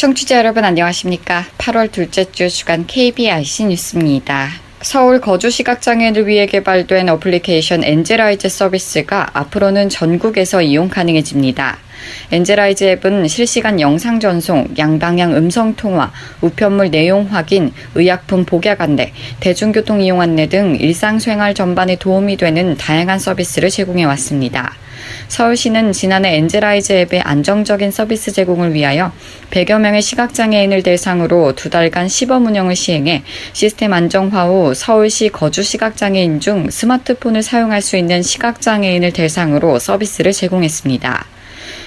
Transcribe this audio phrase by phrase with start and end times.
[0.00, 1.44] 청취자 여러분 안녕하십니까?
[1.58, 4.48] 8월 둘째 주 주간 KBIC 뉴스입니다.
[4.80, 11.76] 서울 거주 시각장애인을 위해 개발된 어플리케이션 엔젤아이즈 서비스가 앞으로는 전국에서 이용 가능해집니다.
[12.32, 20.00] 엔젤아이즈 앱은 실시간 영상 전송, 양방향 음성 통화, 우편물 내용 확인, 의약품 복약 안내, 대중교통
[20.00, 24.72] 이용 안내 등 일상생활 전반에 도움이 되는 다양한 서비스를 제공해 왔습니다.
[25.28, 29.12] 서울시는 지난해 엔젤아이즈 앱의 안정적인 서비스 제공을 위하여
[29.50, 36.40] 100여 명의 시각장애인을 대상으로 두 달간 시범 운영을 시행해 시스템 안정화 후 서울시 거주 시각장애인
[36.40, 41.26] 중 스마트폰을 사용할 수 있는 시각장애인을 대상으로 서비스를 제공했습니다.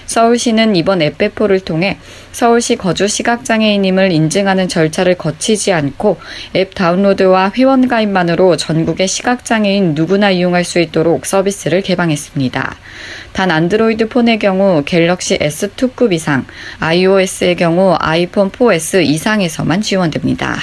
[0.05, 1.97] 서울시는 이번 앱 배포를 통해
[2.31, 6.17] 서울시 거주 시각장애인임을 인증하는 절차를 거치지 않고
[6.55, 12.75] 앱 다운로드와 회원 가입만으로 전국의 시각장애인 누구나 이용할 수 있도록 서비스를 개방했습니다.
[13.33, 16.45] 단 안드로이드 폰의 경우 갤럭시 S2급 이상,
[16.79, 20.57] iOS의 경우 아이폰 4S 이상에서만 지원됩니다.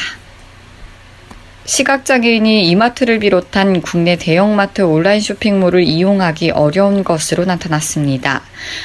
[1.64, 8.42] 시각장애인이 이마트를 비롯한 국내 대형마트 온라인 쇼핑몰을 이용하기 어려운 것으로 나타났습니다.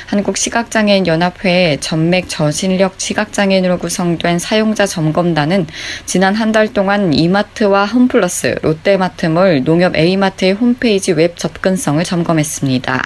[0.08, 5.68] 한국시각장애인연합회의 전맹 저시력 시각장애인으로 구성된 사용자 점검단은
[6.06, 13.02] 지난 한 달 동안 이마트와 홈플러스, 롯데마트몰, 농협 A마트의 홈페이지 웹 접근성을 점검했습니다.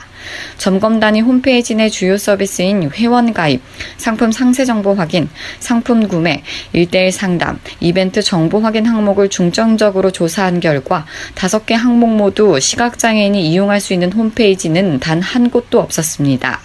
[0.57, 3.61] 점검단이 홈페이지 내 주요 서비스인 회원 가입,
[3.97, 11.05] 상품 상세 정보 확인, 상품 구매, 일대일 상담, 이벤트 정보 확인 항목을 중점적으로 조사한 결과
[11.33, 16.59] 다섯 개 항목 모두 시각장애인이 이용할 수 있는 홈페이지는 단 한 곳도 없었습니다.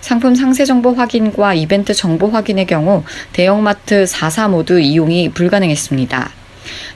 [0.00, 3.02] 상품 상세 정보 확인과 이벤트 정보 확인의 경우
[3.32, 6.30] 대형마트 4사 모두 이용이 불가능했습니다.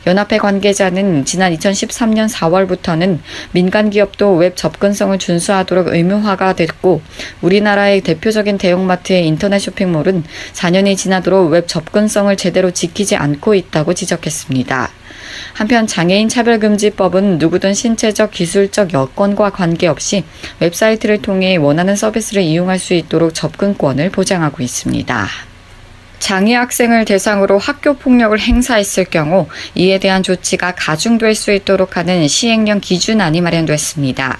[0.06, 3.18] 연합회 관계자는 지난 2013년 4월부터는
[3.52, 7.02] 민간 기업도 웹 접근성을 준수하도록 의무화가 됐고
[7.42, 14.90] 우리나라의 대표적인 대형마트의 인터넷 쇼핑몰은 4년이 지나도록 웹 접근성을 제대로 지키지 않고 있다고 지적했습니다.
[15.52, 20.24] 한편 장애인 차별금지법은 누구든 신체적, 기술적 여건과 관계없이
[20.60, 25.49] 웹사이트를 통해 원하는 서비스를 이용할 수 있도록 접근권을 보장하고 있습니다.
[26.20, 32.78] 장애 학생을 대상으로 학교 폭력을 행사했을 경우 이에 대한 조치가 가중될 수 있도록 하는 시행령
[32.78, 34.38] 기준안이 마련됐습니다.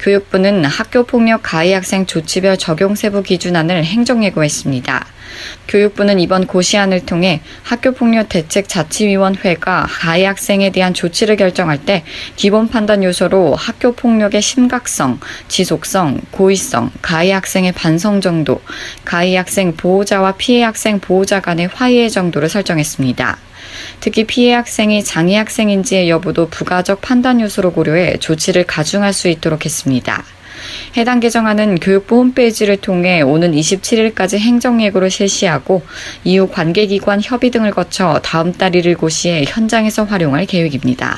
[0.00, 5.06] 교육부는 학교 폭력 가해 학생 조치별 적용 세부 기준안을 행정예고했습니다.
[5.68, 12.04] 교육부는 이번 고시안을 통해 학교폭력 대책 자치위원회가 가해 학생에 대한 조치를 결정할 때
[12.36, 18.60] 기본 판단 요소로 학교폭력의 심각성, 지속성, 고의성, 가해 학생의 반성 정도,
[19.04, 23.38] 가해 학생 보호자와 피해 학생 보호자 간의 화해의 정도를 설정했습니다.
[24.00, 30.24] 특히 피해 학생이 장애 학생인지의 여부도 부가적 판단 요소로 고려해 조치를 가중할 수 있도록 했습니다.
[30.96, 35.82] 해당 개정안은 교육부 홈페이지를 통해 오는 27일까지 행정예고를 실시하고
[36.24, 41.16] 이후 관계기관 협의 등을 거쳐 다음 달 1일 고시에 현장에서 활용할 계획입니다.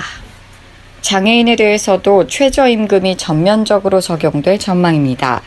[1.00, 5.42] 장애인에 대해서도 최저임금이 전면적으로 적용될 전망입니다.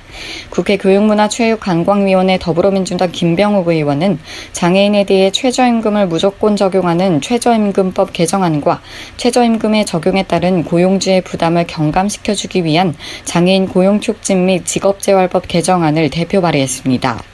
[0.49, 4.19] 국회 교육문화체육관광위원회 더불어민주당 김병욱 의원은
[4.51, 8.81] 장애인에 대해 최저임금을 무조건 적용하는 최저임금법 개정안과
[9.17, 17.32] 최저임금의 적용에 따른 고용주의 부담을 경감시켜주기 위한 장애인 고용촉진 및 직업재활법 개정안을 대표 발의했습니다.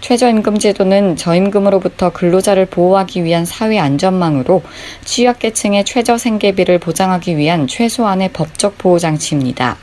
[0.00, 4.62] 최저임금 제도는 저임금으로부터 근로자를 보호하기 위한 사회 안전망으로
[5.04, 9.76] 취약계층의 최저 생계비를 보장하기 위한 최소한의 법적 보호 장치입니다.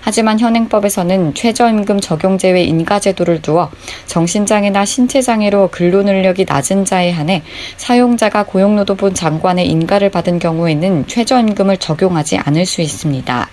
[0.00, 3.72] 하지만 현행법에서는 최저임금 적용 제외 인가제도를 두어
[4.06, 7.42] 정신장애나 신체장애로 근로능력이 낮은 자에 한해
[7.76, 13.48] 사용자가 고용노동부 장관의 인가를 받은 경우에는 최저임금을 적용하지 않을 수 있습니다.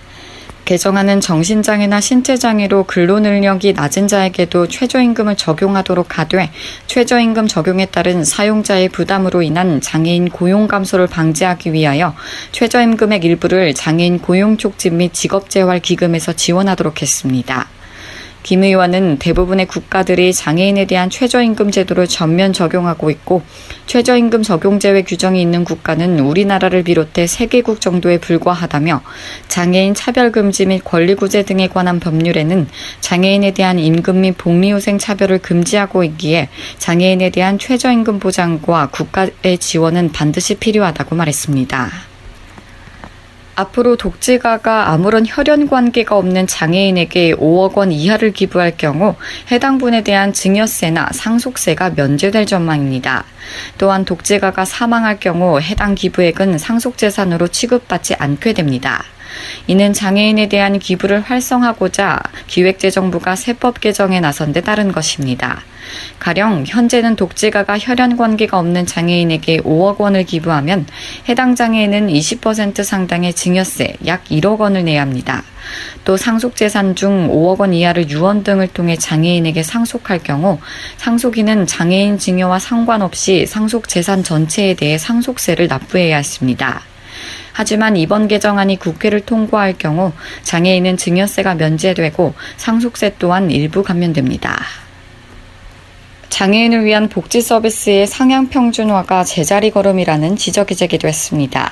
[0.74, 6.50] 개정안은 정신장애나 신체장애로 근로능력이 낮은 자에게도 최저임금을 적용하도록 하되
[6.88, 12.16] 최저임금 적용에 따른 사용자의 부담으로 인한 장애인 고용 감소를 방지하기 위하여
[12.54, 17.70] 최저임금액 일부를 장애인 고용 촉진 및 직업재활 기금에서 지원하도록 했습니다.
[18.44, 23.42] 김 의원은 대부분의 국가들이 장애인에 대한 최저임금 제도를 전면 적용하고 있고
[23.88, 29.02] 최저임금 적용 제외 규정이 있는 국가는 우리나라를 비롯해 세개국 정도에 불과하다며
[29.48, 32.68] 장애인 차별금지 및 권리구제 등에 관한 법률에는
[33.02, 40.56] 장애인에 대한 임금 및 복리후생 차별을 금지하고 있기에 장애인에 대한 최저임금 보장과 국가의 지원은 반드시
[40.56, 42.13] 필요하다고 말했습니다.
[43.56, 49.16] 앞으로 독재가가 아무런 혈연 관계가 없는 장애인에게 5억 원 이하를 기부할 경우
[49.52, 53.26] 해당 분에 대한 증여세나 상속세가 면제될 전망입니다.
[53.78, 59.04] 또한 독재가가 사망할 경우 해당 기부액은 상속재산으로 취급받지 않게 됩니다.
[59.68, 65.62] 이는 장애인에 대한 기부를 활성화하고자 기획재정부가 세법 개정에 나선 데 따른 것입니다.
[66.20, 70.86] 가령 현재는 독재가가 혈연 관계가 없는 장애인에게 5억 원을 기부하면
[71.28, 75.44] 해당 장애인은 20% 상당의 증여세 약 1억 원을 내야 합니다.
[76.04, 80.60] 또 상속 재산 중 5억 원 이하를 유언 등을 통해 장애인에게 상속할 경우
[80.98, 86.82] 상속인은 장애인 증여와 상관없이 상속 재산 전체에 대해 상속세를 납부해야 했습니다.
[87.54, 90.12] 하지만 이번 개정안이 국회를 통과할 경우
[90.44, 94.60] 장애인은 증여세가 면제되고 상속세 또한 일부 감면됩니다.
[96.34, 101.72] 장애인을 위한 복지 서비스의 상향 평준화가 제자리 걸음이라는 지적이 제기됐습니다.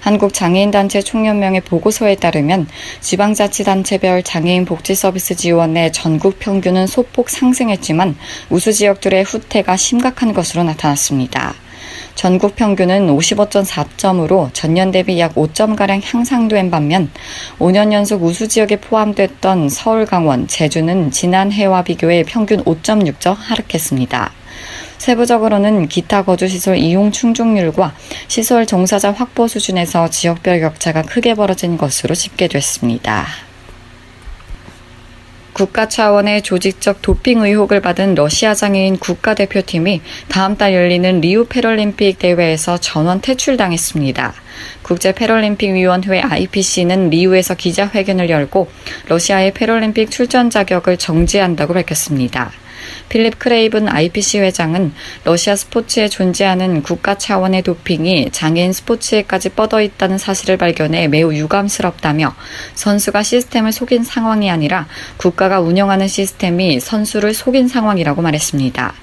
[0.00, 2.68] 한국장애인단체 총연명의 보고서에 따르면
[3.00, 8.14] 지방자치단체별 장애인 복지 서비스 지원의 전국 평균은 소폭 상승했지만
[8.50, 11.54] 우수 지역들의 후퇴가 심각한 것으로 나타났습니다.
[12.14, 17.10] 전국 평균은 55.4점으로 전년 대비 약 5점가량 향상된 반면
[17.58, 24.32] 5년 연속 우수 지역에 포함됐던 서울, 강원, 제주는 지난해와 비교해 평균 5.6점 하락했습니다.
[24.98, 27.92] 세부적으로는 기타 거주시설 이용 충족률과
[28.28, 33.51] 시설 종사자 확보 수준에서 지역별 격차가 크게 벌어진 것으로 집계됐습니다.
[35.52, 42.78] 국가 차원의 조직적 도핑 의혹을 받은 러시아 장애인 국가대표팀이 다음 달 열리는 리우 패럴림픽 대회에서
[42.78, 44.34] 전원 퇴출당했습니다.
[44.82, 48.70] 국제 패럴림픽 위원회 IPC는 리우에서 기자회견을 열고
[49.08, 52.50] 러시아의 패럴림픽 출전 자격을 정지한다고 밝혔습니다.
[53.08, 54.92] 필립 크레이븐 IPC 회장은
[55.24, 62.34] 러시아 스포츠에 존재하는 국가 차원의 도핑이 장애인 스포츠에까지 뻗어 있다는 사실을 발견해 매우 유감스럽다며
[62.74, 64.86] 선수가 시스템을 속인 상황이 아니라
[65.16, 68.94] 국가가 운영하는 시스템이 선수를 속인 상황이라고 말했습니다.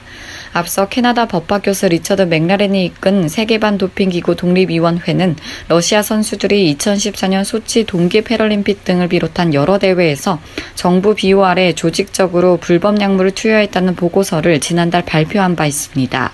[0.54, 5.36] 앞서 캐나다 법학 교수 리처드 맥라렌이 이끈 세계반도핑기구 독립위원회는
[5.68, 10.40] 러시아 선수들이 2014년 소치 동계 패럴림픽 등을 비롯한 여러 대회에서
[10.76, 16.32] 정부 비호 아래 조직적으로 불법 약물을 투여했다는 보고서를 지난달 발표한 바 있습니다.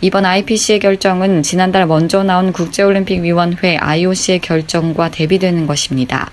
[0.00, 6.30] 이번 IPC의 결정은 지난달 먼저 나온 국제올림픽위원회 IOC의 결정과 대비되는 것입니다.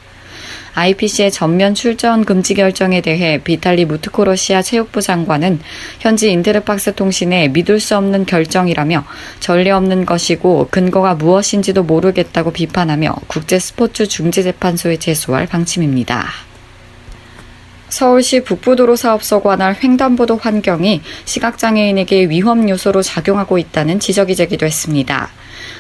[0.74, 5.60] IPC의 전면 출전 금지 결정에 대해 비탈리 무트코 러시아 체육부 장관은
[6.00, 9.06] 현지 인테르팍스 통신에 믿을 수 없는 결정이라며
[9.40, 16.51] 전례 없는 것이고 근거가 무엇인지도 모르겠다고 비판하며 국제 스포츠 중재재판소에 제소할 방침입니다.
[17.92, 25.30] 서울시 북부도로 사업소 관할 횡단보도 환경이 시각장애인에게 위험 요소로 작용하고 있다는 지적이 제기됐습니다.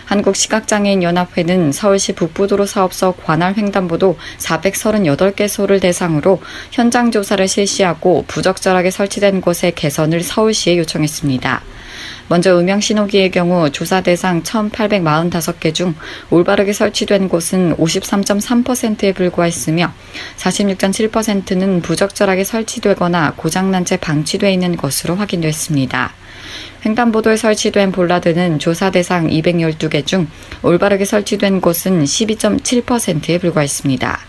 [0.05, 6.41] 한국시각장애인연합회는 서울시 북부도로 사업소 관할 횡단보도 438개소를 대상으로
[6.71, 11.63] 현장 조사를 실시하고 부적절하게 설치된 곳의 개선을 서울시에 요청했습니다.
[12.27, 15.95] 먼저 음향 신호기의 경우 조사 대상 1,845개 중
[16.29, 19.93] 올바르게 설치된 곳은 53.3%에 불과했으며
[20.37, 26.13] 46.7%는 부적절하게 설치되거나 고장난 채 방치돼 있는 것으로 확인됐습니다.
[26.85, 30.27] 횡단보도에 설치된 볼라드는 조사 대상 212개 중
[30.63, 34.19] 올바르게 설치된 곳은 12.7%에 불과했습니다.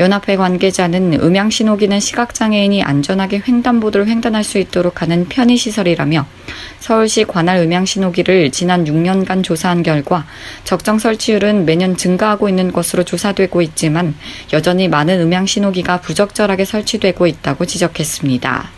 [0.00, 6.26] 연합회 관계자는 음향 신호기는 시각장애인이 안전하게 횡단보도를 횡단할 수 있도록 하는 편의시설이라며
[6.80, 10.26] 서울시 관할 음향 신호기를 지난 6년간 조사한 결과
[10.64, 14.14] 적정 설치율은 매년 증가하고 있는 것으로 조사되고 있지만
[14.52, 18.73] 여전히 많은 음향 신호기가 부적절하게 설치되고 있다고 지적했습니다.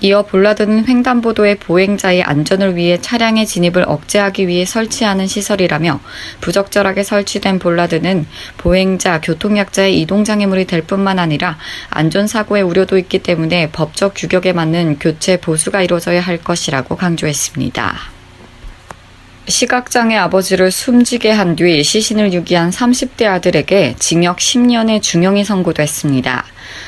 [0.00, 6.00] 이어 볼라드는 횡단보도의 보행자의 안전을 위해 차량의 진입을 억제하기 위해 설치하는 시설이라며
[6.40, 8.26] 부적절하게 설치된 볼라드는
[8.56, 11.58] 보행자, 교통약자의 이동장애물이 될 뿐만 아니라
[11.90, 18.19] 안전사고의 우려도 있기 때문에 법적 규격에 맞는 교체 보수가 이루어져야 할 것이라고 강조했습니다.
[19.50, 26.44] 시각장애 아버지를 숨지게 한 뒤 시신을 유기한 30대 아들에게 징역 10년의 중형이 선고됐습니다.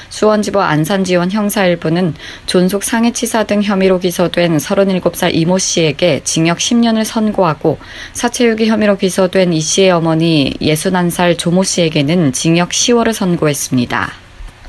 [0.08, 2.14] 수원지법 안산지원 형사 1부는
[2.46, 7.78] 존속 상해치사 등 혐의로 기소된 37살 이모 씨에게 징역 10년을 선고하고
[8.12, 14.12] 사체유기 혐의로 기소된 이 씨의 어머니 61살 조모 씨에게는 징역 10월을 선고했습니다.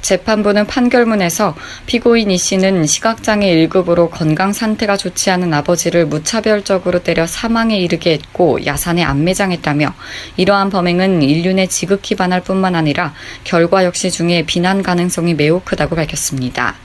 [0.03, 1.55] 재판부는 판결문에서
[1.85, 8.63] 피고인 이 씨는 시각장애 1급으로 건강 상태가 좋지 않은 아버지를 무차별적으로 때려 사망에 이르게 했고
[8.65, 9.93] 야산에 안매장했다며
[10.37, 13.13] 이러한 범행은 인륜에 지극히 반할 뿐만 아니라
[13.45, 16.75] 결과 역시 중에 비난 가능성이 매우 크다고 밝혔습니다.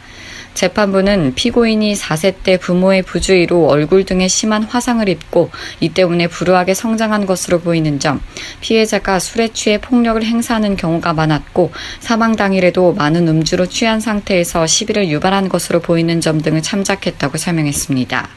[0.58, 7.26] 재판부는 피고인이 4세 때 부모의 부주의로 얼굴 등에 심한 화상을 입고 이 때문에 불우하게 성장한
[7.26, 8.20] 것으로 보이는 점,
[8.60, 15.48] 피해자가 술에 취해 폭력을 행사하는 경우가 많았고 사망 당일에도 많은 음주로 취한 상태에서 시비를 유발한
[15.48, 18.28] 것으로 보이는 점 등을 참작했다고 설명했습니다.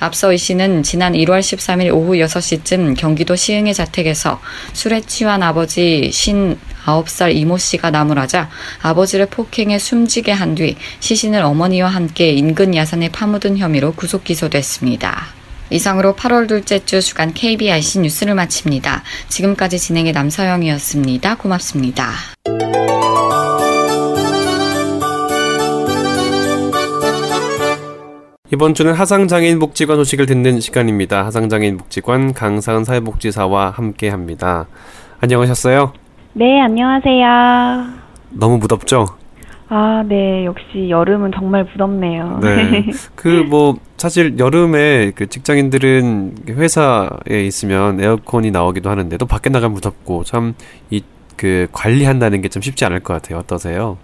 [0.00, 4.40] 앞서 이 씨는 지난 1월 13일 오후 6시쯤 경기도 시흥의 자택에서
[4.72, 8.48] 술에 취한 아버지 59살 이모 씨가 나무라자
[8.82, 15.26] 아버지를 폭행해 숨지게 한 뒤 시신을 어머니와 함께 인근 야산에 파묻은 혐의로 구속 기소됐습니다.
[15.70, 19.02] 이상으로 8월 둘째 주 주간 KBIC 뉴스를 마칩니다.
[19.28, 21.36] 지금까지 진행의 남서영이었습니다.
[21.36, 22.12] 고맙습니다.
[28.54, 31.26] 이번 주는 하상장애인 복지관 소식을 듣는 시간입니다.
[31.26, 34.68] 하상장애인 복지관 강사은 사회복지사와 함께 합니다.
[35.20, 35.92] 안녕하셨어요?
[36.34, 37.84] 네, 안녕하세요.
[38.30, 39.06] 너무 무덥죠?
[39.68, 40.44] 아, 네.
[40.44, 42.38] 역시 여름은 정말 부럽네요.
[42.42, 42.86] 네.
[43.16, 50.22] 그 뭐 사실 여름에 그 직장인들은 회사에 있으면 에어컨이 나오기도 하는데 또 밖에 나가면 무섭고
[50.22, 50.54] 참
[50.92, 51.02] 이
[51.36, 53.40] 그 관리한다는 게좀 쉽지 않을 것 같아요.
[53.40, 53.98] 어떠세요?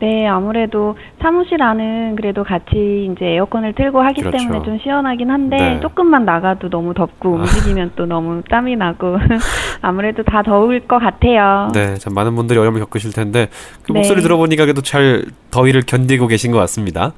[0.00, 4.36] 네, 아무래도 사무실 안은 그래도 같이 이제 에어컨을 틀고 하기 그렇죠.
[4.36, 5.80] 때문에 좀 시원하긴 한데 네.
[5.80, 9.16] 조금만 나가도 너무 덥고 움직이면 또 너무 땀이 나고
[9.80, 11.70] 아무래도 다 더울 것 같아요.
[11.72, 13.48] 네, 참 많은 분들이 어려움을 겪으실 텐데
[13.82, 14.00] 그 네.
[14.00, 17.12] 목소리 들어보니까 그래도 잘 더위를 견디고 계신 것 같습니다.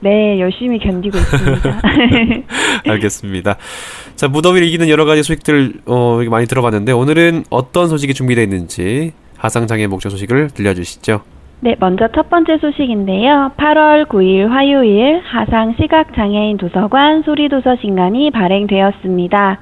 [0.00, 1.80] 네, 열심히 견디고 있습니다.
[2.88, 3.56] 알겠습니다.
[4.16, 9.86] 자, 무더위를 이기는 여러 가지 소식들 어, 많이 들어봤는데 오늘은 어떤 소식이 준비되어 있는지 하상장애
[9.86, 11.22] 목적 소식을 들려주시죠.
[11.64, 13.52] 네, 먼저 첫 번째 소식인데요.
[13.56, 19.60] 8월 9일 화요일 하상 시각장애인 도서관 소리도서 신간이 발행되었습니다.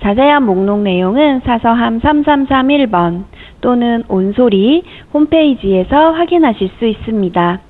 [0.00, 3.24] 자세한 목록 내용은 사서함 3331번
[3.60, 7.60] 또는 온소리 홈페이지에서 확인하실 수 있습니다.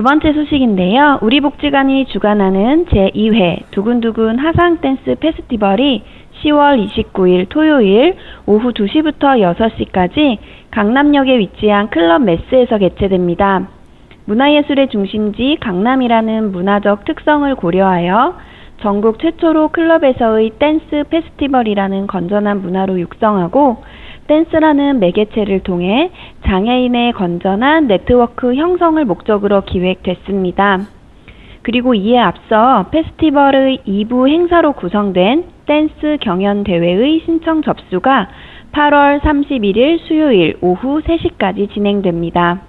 [0.00, 1.18] 두 번째 소식인데요.
[1.20, 6.02] 우리 복지관이 주관하는 제2회 두근두근 하상 댄스 페스티벌이
[6.42, 8.16] 10월 29일 토요일
[8.46, 10.38] 오후 2시부터 6시까지
[10.70, 13.68] 강남역에 위치한 클럽 메스에서 개최됩니다.
[14.24, 18.38] 문화예술의 중심지 강남이라는 문화적 특성을 고려하여
[18.80, 23.82] 전국 최초로 클럽에서의 댄스 페스티벌이라는 건전한 문화로 육성하고
[24.30, 26.12] 댄스라는 매개체를 통해
[26.46, 30.86] 장애인의 건전한 네트워크 형성을 목적으로 기획됐습니다.
[31.62, 38.28] 그리고 이에 앞서 페스티벌의 2부 행사로 구성된 댄스 경연 대회의 신청 접수가
[38.70, 42.60] 8월 31일 수요일 오후 3시까지 진행됩니다.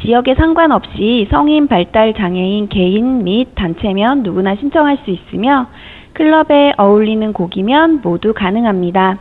[0.00, 5.68] 지역에 상관없이 성인 발달 장애인 개인 및 단체면 누구나 신청할 수 있으며
[6.14, 9.18] 클럽에 어울리는 곡이면 모두 가능합니다.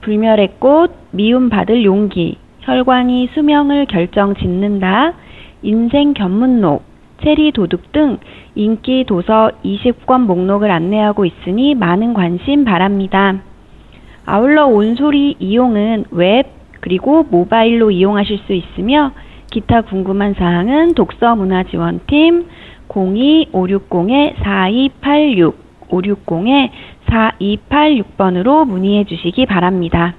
[0.00, 5.14] 불멸의 꽃, 미움 받을 용기, 혈관이 수명을 결정 짓는다,
[5.62, 6.82] 인생 견문록,
[7.22, 8.18] 체리 도둑 등
[8.54, 13.40] 인기 도서 20권 목록을 안내하고 있으니 많은 관심 바랍니다.
[14.26, 19.12] 아울러 온소리 이용은 웹 그리고 모바일로 이용하실 수 있으며
[19.50, 22.46] 기타 궁금한 사항은 독서문화지원팀
[22.88, 25.63] 02-560-4286
[25.94, 30.14] 560-4286번으로 문의해 주시기 바랍니다.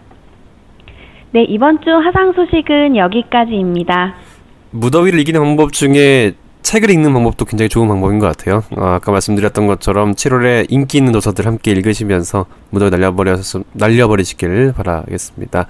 [1.32, 4.14] 네, 이번 주 하상 소식은 여기까지입니다.
[4.72, 8.64] 무더위를 이기는 방법 중에 책을 읽는 방법도 굉장히 좋은 방법인 것 같아요.
[8.76, 13.36] 어, 아까 말씀드렸던 것처럼 7월에 인기 있는 도서들 함께 읽으시면서 무더위 날려버려
[13.74, 15.68] 날려버리시길 바라겠습니다.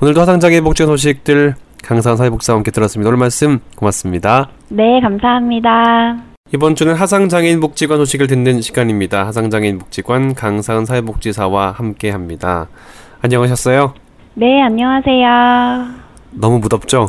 [0.00, 3.08] 오늘도 화상장애 복지 소식들 강사원 사회복지사와 함께 들었습니다.
[3.08, 4.50] 오늘 말씀 고맙습니다.
[4.68, 6.35] 네, 감사합니다.
[6.54, 9.26] 이번 주는 하상장애인 복지관 소식을 듣는 시간입니다.
[9.26, 12.68] 하상장애인 복지관 강사은 사회복지사와 함께 합니다.
[13.20, 13.94] 안녕하셨어요?
[14.34, 15.26] 네, 안녕하세요.
[16.30, 17.08] 너무 무덥죠?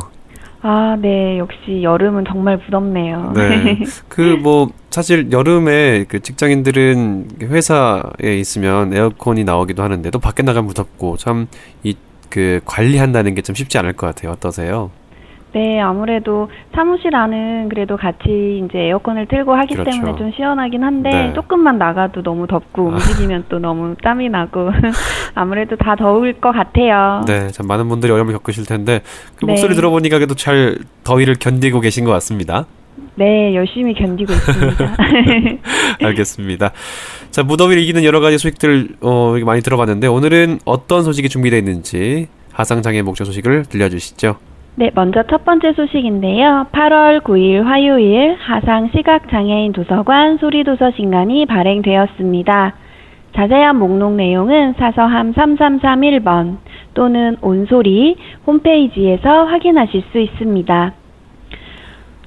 [0.60, 3.32] 아, 네, 역시 여름은 정말 부럽네요.
[3.36, 3.78] 네.
[4.08, 11.16] 그 뭐 사실 여름에 그 직장인들은 회사에 있으면 에어컨이 나오기도 하는데 또 밖에 나가면 무섭고
[11.16, 11.46] 참
[11.84, 11.94] 이
[12.30, 14.32] 그 관리한다는 게좀 쉽지 않을 것 같아요.
[14.32, 14.90] 어떠세요?
[15.52, 19.90] 네, 아무래도 사무실 안은 그래도 같이 이제 에어컨을 틀고 하기 그렇죠.
[19.90, 21.32] 때문에 좀 시원하긴 한데 네.
[21.34, 24.70] 조금만 나가도 너무 덥고 움직이면 또 너무 땀이 나고
[25.34, 27.22] 아무래도 다 더울 것 같아요.
[27.26, 29.00] 네, 참 많은 분들이 어려움을 겪으실 텐데
[29.36, 29.52] 그 네.
[29.52, 32.66] 목소리 들어보니까 그래도 잘 더위를 견디고 계신 것 같습니다.
[33.14, 34.96] 네, 열심히 견디고 있습니다.
[36.04, 36.72] 알겠습니다.
[37.30, 43.02] 자, 무더위를 이기는 여러 가지 소식들 어, 많이 들어봤는데 오늘은 어떤 소식이 준비되어 있는지 하상장애
[43.02, 44.36] 목적 소식을 들려주시죠.
[44.78, 46.68] 네, 먼저 첫 번째 소식인데요.
[46.70, 52.74] 8월 9일 화요일 하상 시각장애인 도서관 소리도서 신간이 발행되었습니다.
[53.34, 56.58] 자세한 목록 내용은 사서함 3331번
[56.94, 58.14] 또는 온소리
[58.46, 60.92] 홈페이지에서 확인하실 수 있습니다.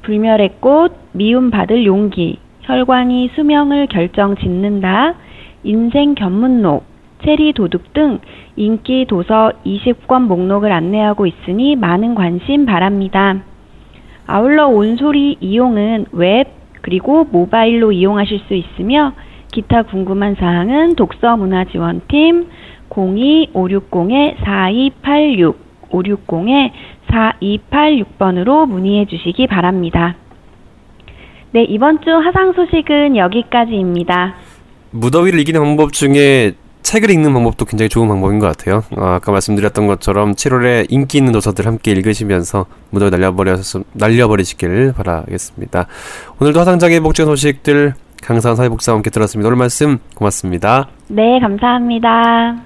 [0.02, 5.14] 불멸의 꽃, 미움 받을 용기, 혈관이 수명을 결정 짓는다,
[5.62, 6.84] 인생 견문록,
[7.24, 8.20] 체리 도둑 등
[8.56, 13.42] 인기 도서 20권 목록을 안내하고 있으니 많은 관심 바랍니다.
[14.26, 19.12] 아울러 온소리 이용은 웹 그리고 모바일로 이용하실 수 있으며
[19.52, 22.48] 기타 궁금한 사항은 독서문화지원팀
[22.90, 30.16] 02-560-4286 560-4286번으로 문의해 주시기 바랍니다.
[31.52, 34.34] 네, 이번 주 화상 소식은 여기까지입니다.
[34.90, 38.84] 무더위를 이기는 방법 중에 책을 읽는 방법도 굉장히 좋은 방법인 것 같아요.
[38.96, 45.88] 어, 아까 말씀드렸던 것처럼 7월에 인기 있는 도서들 함께 읽으시면서 무더위 날려버려서 날려버리시길 바라겠습니다.
[46.40, 49.48] 오늘도 화상장애 복지 소식들 강사원 사회복지와 함께 들었습니다.
[49.48, 50.88] 오늘 말씀 고맙습니다.
[51.08, 52.56] 네, 감사합니다.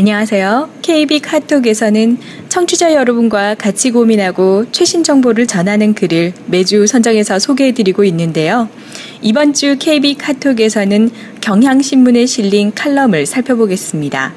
[0.00, 0.70] 안녕하세요.
[0.80, 2.16] KB 카톡에서는
[2.48, 8.70] 청취자 여러분과 같이 고민하고 최신 정보를 전하는 글을 매주 선정해서 소개해드리고 있는데요.
[9.20, 11.10] 이번 주 KB 카톡에서는
[11.42, 14.32] 경향신문에 실린 칼럼을 살펴보겠습니다.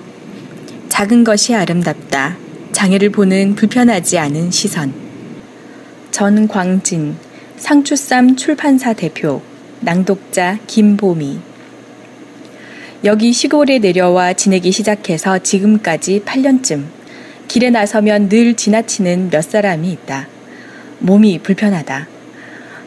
[0.89, 2.36] 작은 것이 아름답다.
[2.73, 4.93] 장애를 보는 불편하지 않은 시선.
[6.12, 7.15] 전광진,
[7.56, 9.41] 상추쌈 출판사 대표,
[9.80, 11.53] 낭독자 김보미.
[13.06, 16.86] 여기 시골에 내려와 지내기 시작해서 지금까지 8년쯤.
[17.50, 20.30] 길에 나서면 늘 지나치는 몇 사람이 있다.
[21.00, 22.08] 몸이 불편하다.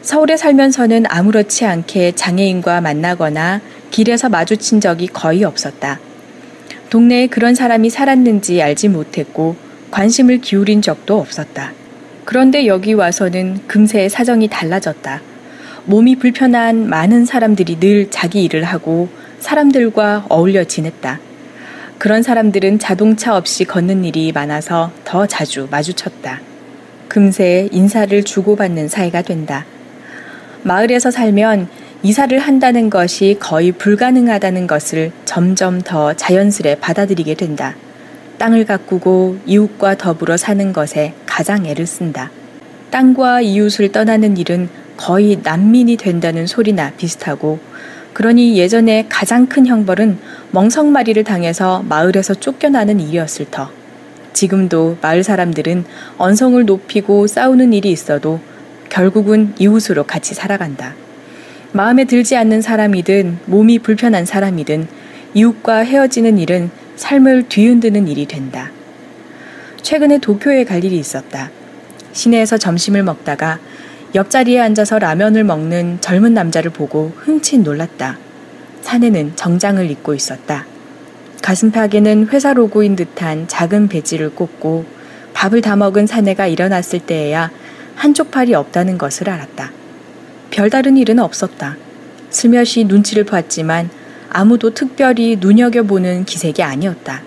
[0.00, 6.00] 서울에 살면서는 아무렇지 않게 장애인과 만나거나 길에서 마주친 적이 거의 없었다.
[6.88, 9.56] 동네에 그런 사람이 살았는지 알지 못했고
[9.90, 11.72] 관심을 기울인 적도 없었다.
[12.24, 15.20] 그런데 여기 와서는 금세 사정이 달라졌다.
[15.84, 19.10] 몸이 불편한 많은 사람들이 늘 자기 일을 하고
[19.46, 21.20] 사람들과 어울려 지냈다.
[21.98, 26.40] 그런 사람들은 자동차 없이 걷는 일이 많아서 더 자주 마주쳤다.
[27.06, 29.64] 금세 인사를 주고받는 사이가 된다.
[30.64, 31.68] 마을에서 살면
[32.02, 37.76] 이사를 한다는 것이 거의 불가능하다는 것을 점점 더 자연스레 받아들이게 된다.
[38.38, 42.32] 땅을 가꾸고 이웃과 더불어 사는 것에 가장 애를 쓴다.
[42.90, 47.60] 땅과 이웃을 떠나는 일은 거의 난민이 된다는 소리나 비슷하고
[48.16, 50.16] 그러니 예전에 가장 큰 형벌은
[50.50, 53.68] 멍석마리를 당해서 마을에서 쫓겨나는 일이었을 터.
[54.32, 55.84] 지금도 마을 사람들은
[56.16, 58.40] 언성을 높이고 싸우는 일이 있어도
[58.88, 60.94] 결국은 이웃으로 같이 살아간다.
[61.72, 64.88] 마음에 들지 않는 사람이든 몸이 불편한 사람이든
[65.34, 68.70] 이웃과 헤어지는 일은 삶을 뒤흔드는 일이 된다.
[69.82, 71.50] 최근에 도쿄에 갈 일이 있었다.
[72.14, 73.58] 시내에서 점심을 먹다가
[74.16, 78.16] 옆자리에 앉아서 라면을 먹는 젊은 남자를 보고 흠칫 놀랐다.
[78.80, 80.64] 사내는 정장을 입고 있었다.
[81.42, 84.86] 가슴팍에는 회사 로고인 듯한 작은 배지를 꽂고
[85.34, 87.50] 밥을 다 먹은 사내가 일어났을 때에야
[87.94, 89.70] 한쪽 팔이 없다는 것을 알았다.
[90.50, 91.76] 별다른 일은 없었다.
[92.30, 93.90] 슬며시 눈치를 봤지만
[94.30, 97.20] 아무도 특별히 눈여겨보는 기색이 아니었다.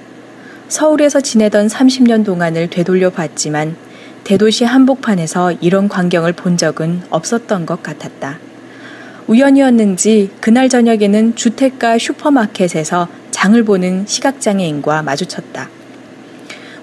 [0.70, 3.76] 서울에서 지내던 30년 동안을 되돌려 봤지만
[4.30, 8.38] 대도시 한복판에서 이런 광경을 본 적은 없었던 것 같았다.
[9.26, 15.70] 우연이었는지 그날 저녁에는 주택가 슈퍼마켓에서 장을 보는 시각장애인과 마주쳤다.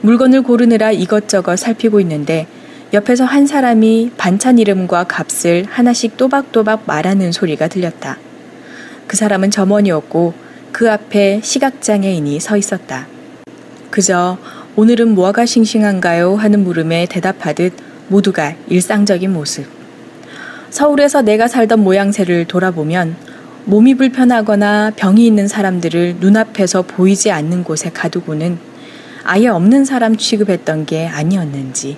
[0.00, 2.48] 물건을 고르느라 이것저것 살피고 있는데
[2.92, 8.18] 옆에서 한 사람이 반찬 이름과 값을 하나씩 또박또박 말하는 소리가 들렸다.
[9.06, 10.34] 그 사람은 점원이었고
[10.72, 13.06] 그 앞에 시각장애인이 서 있었다.
[13.92, 14.36] 그저
[14.78, 16.36] 오늘은 뭐가 싱싱한가요?
[16.36, 17.72] 하는 물음에 대답하듯
[18.08, 19.64] 모두가 일상적인 모습.
[20.68, 23.16] 서울에서 내가 살던 모양새를 돌아보면
[23.64, 28.58] 몸이 불편하거나 병이 있는 사람들을 눈앞에서 보이지 않는 곳에 가두고는
[29.24, 31.96] 아예 없는 사람 취급했던 게 아니었는지.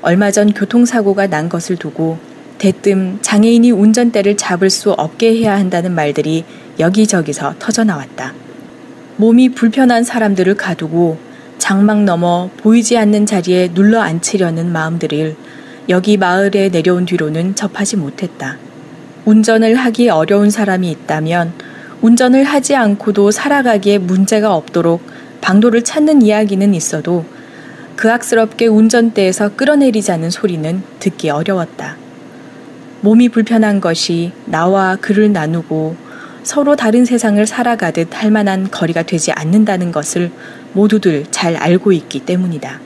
[0.00, 2.16] 얼마 전 교통사고가 난 것을 두고
[2.56, 6.46] 대뜸 장애인이 운전대를 잡을 수 없게 해야 한다는 말들이
[6.80, 8.47] 여기저기서 터져 나왔다.
[9.20, 11.18] 몸이 불편한 사람들을 가두고
[11.58, 15.34] 장막 너머 보이지 않는 자리에 눌러 앉히려는 마음들을
[15.88, 18.58] 여기 마을에 내려온 뒤로는 접하지 못했다.
[19.24, 21.52] 운전을 하기 어려운 사람이 있다면
[22.00, 25.02] 운전을 하지 않고도 살아가기에 문제가 없도록
[25.40, 27.24] 방도를 찾는 이야기는 있어도
[27.96, 31.96] 그악스럽게 운전대에서 끌어내리자는 소리는 듣기 어려웠다.
[33.00, 36.07] 몸이 불편한 것이 나와 그를 나누고
[36.48, 40.30] 서로 다른 세상을 살아가듯 할 만한 거리가 되지 않는다는 것을
[40.72, 42.80] 모두들 잘 알고 있기 때문이다.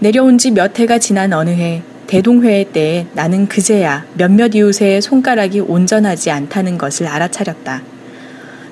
[0.00, 6.32] 내려온 지 몇 해가 지난 어느 해 대동회의 때에 나는 그제야 몇몇 이웃의 손가락이 온전하지
[6.32, 7.82] 않다는 것을 알아차렸다.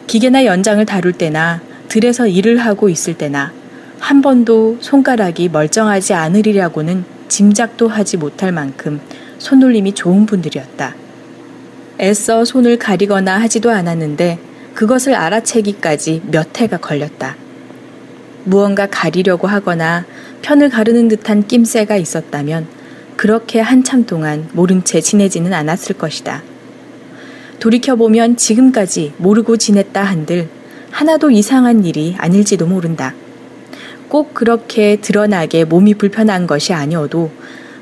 [0.08, 3.52] 기계나 연장을 다룰 때나 들에서 일을 하고 있을 때나
[4.00, 9.00] 한 번도 손가락이 멀쩡하지 않으리라고는 짐작도 하지 못할 만큼
[9.38, 11.01] 손놀림이 좋은 분들이었다.
[12.00, 14.38] 애써 손을 가리거나 하지도 않았는데
[14.74, 17.36] 그것을 알아채기까지 몇 해가 걸렸다.
[18.44, 20.04] 무언가 가리려고 하거나
[20.42, 22.66] 편을 가르는 듯한 낌새가 있었다면
[23.16, 26.42] 그렇게 한참 동안 모른 채 지내지는 않았을 것이다.
[27.60, 30.48] 돌이켜보면 지금까지 모르고 지냈다 한들
[30.90, 33.14] 하나도 이상한 일이 아닐지도 모른다.
[34.08, 37.30] 꼭 그렇게 드러나게 몸이 불편한 것이 아니어도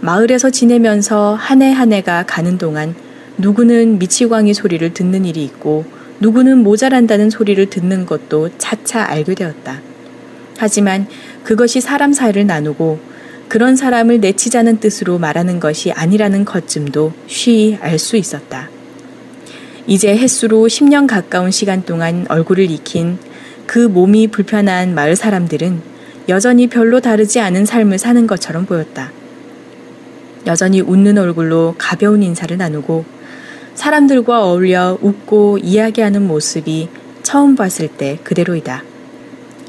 [0.00, 2.94] 마을에서 지내면서 한 해한 해가 가는 동안
[3.40, 5.84] 누구는 미치광이 소리를 듣는 일이 있고
[6.20, 9.80] 누구는 모자란다는 소리를 듣는 것도 차차 알게 되었다.
[10.58, 11.06] 하지만
[11.42, 13.00] 그것이 사람 사이를 나누고
[13.48, 18.68] 그런 사람을 내치자는 뜻으로 말하는 것이 아니라는 것쯤도 쉬이 알 수 있었다.
[19.86, 23.18] 이제 햇수로 10년 가까운 시간 동안 얼굴을 익힌
[23.66, 25.80] 그 몸이 불편한 마을 사람들은
[26.28, 29.10] 여전히 별로 다르지 않은 삶을 사는 것처럼 보였다.
[30.46, 33.19] 여전히 웃는 얼굴로 가벼운 인사를 나누고
[33.80, 36.90] 사람들과 어울려 웃고 이야기하는 모습이
[37.22, 38.84] 처음 봤을 때 그대로이다.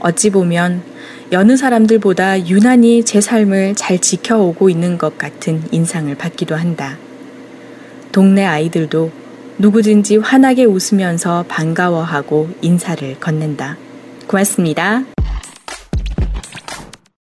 [0.01, 0.83] 어찌 보면
[1.31, 6.97] 여느 사람들보다 유난히 제 삶을 잘 지켜오고 있는 것 같은 인상을 받기도 한다.
[8.11, 9.11] 동네 아이들도
[9.57, 13.77] 누구든지 환하게 웃으면서 반가워하고 인사를 건넨다.
[14.27, 15.05] 고맙습니다.